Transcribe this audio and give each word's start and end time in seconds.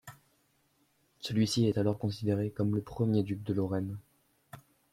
Celui-ci 1.19 1.67
est 1.67 1.77
alors 1.77 1.99
considéré 1.99 2.49
comme 2.49 2.73
le 2.73 2.81
premier 2.81 3.21
duc 3.21 3.43
de 3.43 3.53
Lorraine. 3.53 3.99